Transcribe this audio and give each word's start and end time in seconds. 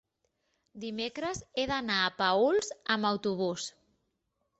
dimecres 0.85 1.41
he 1.55 1.65
d'anar 1.71 1.97
a 2.05 2.07
Paüls 2.21 2.71
amb 2.95 3.09
autobús. 3.11 3.67